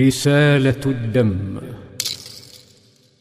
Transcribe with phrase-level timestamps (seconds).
[0.00, 1.36] رسالة الدم.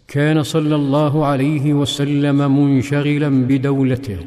[0.07, 4.17] كان صلى الله عليه وسلم منشغلا بدولته.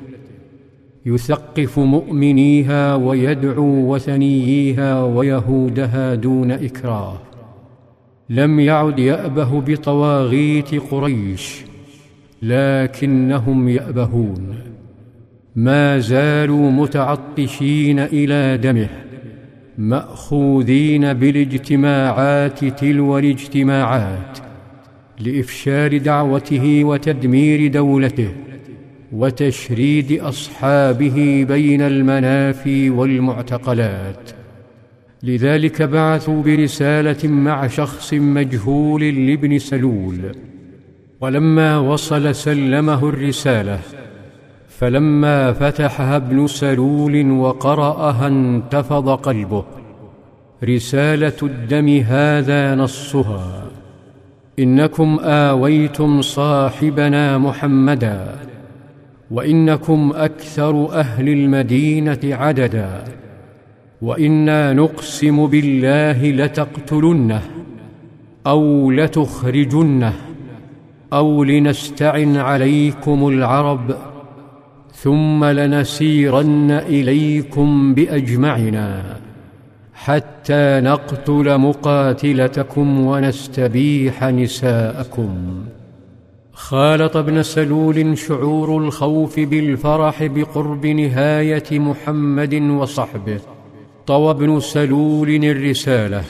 [1.07, 7.19] يثقف مؤمنيها ويدعو وثنييها ويهودها دون إكراه.
[8.31, 11.61] لم يعد يأبه بطواغيت قريش
[12.43, 14.59] لكنهم يأبهون.
[15.57, 19.06] ما زالوا متعطشين إلى دمه.
[19.79, 24.39] مأخوذين بالاجتماعات تلو الاجتماعات
[25.21, 28.29] لافشال دعوته وتدمير دولته
[29.13, 34.31] وتشريد أصحابه بين المنافي والمعتقلات.
[35.23, 40.19] لذلك بعثوا برسالة مع شخص مجهول لابن سلول.
[41.21, 43.81] ولما وصل سلمه الرسالة
[44.79, 49.65] فلما فتحها ابن سلول وقرأها انتفض قلبه.
[50.65, 53.63] رسالة الدم هذا نصها.
[54.59, 58.37] إنكم آويتم صاحبنا محمدا.
[59.31, 63.05] وإنكم أكثر أهل المدينة عددا.
[64.03, 67.43] وإنا نقسم بالله لتقتلنه
[68.47, 70.13] أو لتخرجنه
[71.13, 73.95] أو لنستعن عليكم العرب
[75.03, 79.17] ثم لنسيرن إليكم بأجمعنا
[79.95, 85.65] حتى نقتل مقاتلتكم ونستبيح نساءكم.
[86.53, 93.41] خالط ابن سلول شعور الخوف بالفرح بقرب نهاية محمد وصحبه.
[94.07, 96.23] طوى ابن سلول الرسالة.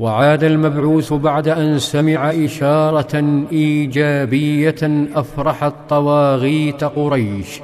[0.00, 7.60] وعاد المبعوث بعد أن سمع إشارة إيجابية افرحت طواغيت قريش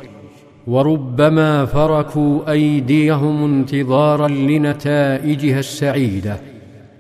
[0.67, 6.37] وربما فركوا أيديهم انتظارا لنتائجها السعيدة.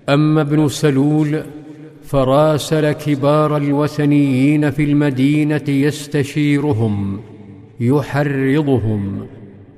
[0.08, 1.42] أما ابن سلول
[2.02, 7.20] فراسل كبار الوثنيين في المدينة يستشيرهم
[7.80, 9.26] يحرضهم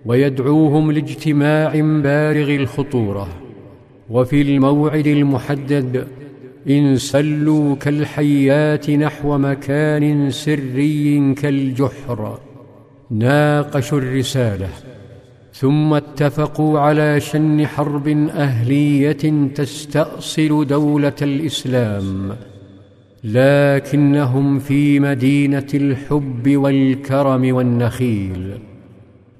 [0.07, 3.48] ويدعوهم لاجتماع بارغ الخطورة.
[4.11, 6.07] وفي الموعد المحدد
[6.69, 12.39] انسلوا كالحيات نحو مكان سري كالجحر.
[13.11, 14.69] ناقشوا الرسالة
[15.53, 22.37] ثم اتفقوا على شن حرب أهلية تستأصل دولة الإسلام.
[23.25, 28.59] لكنهم في مدينة الحب والكرم والنخيل.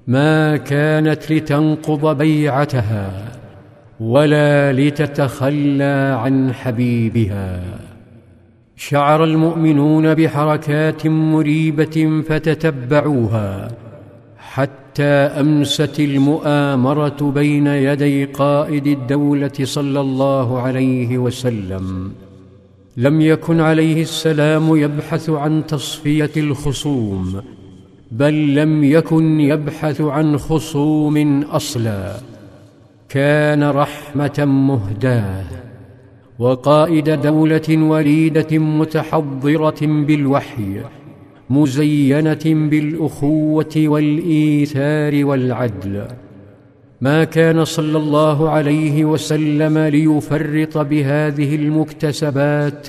[0.07, 3.38] ما كانت لتنقض بيعتها.
[3.99, 7.63] ولا لتتخلى عن حبيبها.
[8.75, 13.71] شعر المؤمنون بحركات مريبة فتتبعوها
[14.37, 15.03] حتى
[15.41, 22.11] أمست المؤامرة بين يدي قائد الدولة صلى الله عليه وسلم.
[22.97, 27.41] لم يكن عليه السلام يبحث عن تصفية الخصوم
[28.11, 32.15] بل لم يكن يبحث عن خصوم أصلا.
[33.09, 35.43] كان رحمة مهداة
[36.39, 40.81] وقائد دولة وليدة متحضرة بالوحي
[41.49, 46.03] مزينة بالأخوة والإيثار والعدل.
[47.01, 52.87] ما كان صلى الله عليه وسلم ليفرط بهذه المكتسبات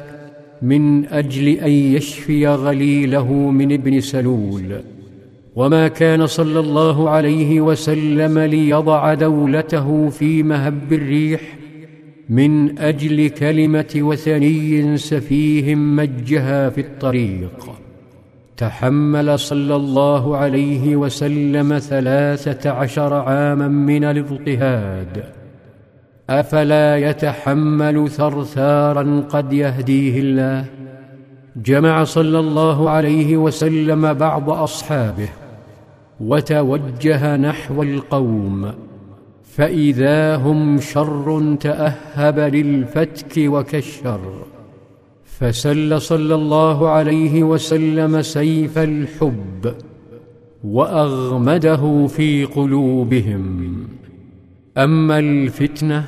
[0.63, 4.81] من أجل أن يشفي غليله من ابن سلول.
[5.57, 11.41] وما كان صلى الله عليه وسلم ليضع دولته في مهب الريح
[12.29, 17.71] من أجل كلمة وثني سفيه مجها في الطريق.
[18.57, 25.25] تحمل صلى الله عليه وسلم ثلاثة عشر عاما من الاضطهاد.
[26.31, 30.65] أفلا يتحمل ثرثارا قد يهديه الله؟
[31.57, 35.29] جمع صلى الله عليه وسلم بعض أصحابه
[36.21, 38.73] وتوجه نحو القوم
[39.43, 44.21] فإذا هم شر تأهب للفتك وكالشر.
[45.25, 49.75] فسل صلى الله عليه وسلم سيف الحب
[50.65, 53.77] وأغمده في قلوبهم.
[54.79, 56.05] أما الفتنة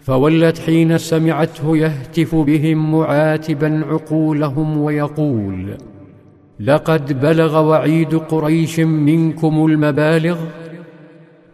[0.00, 5.76] فولت حين سمعته يهتف بهم معاتبا عقولهم ويقول
[6.60, 10.38] لقد بلغ وعيد قريش منكم المبالغ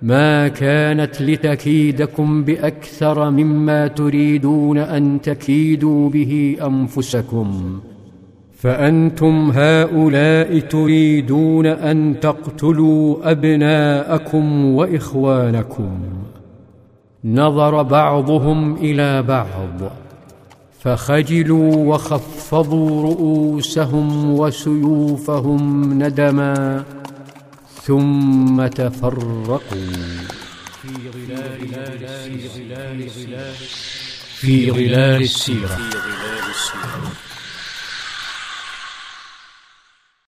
[0.02, 7.80] ما كانت لتكيدكم بأكثر مما تريدون أن تكيدوا به أنفسكم
[8.52, 16.00] فأنتم هؤلاء تريدون أن تقتلوا أبناءكم وإخوانكم
[17.24, 19.92] نظر بعضهم إلى بعض
[20.82, 26.84] فخجلوا وخفضوا رؤوسهم وسيوفهم ندما
[27.82, 29.60] ثم تفرقوا.
[34.40, 35.78] في ظلال السيرة.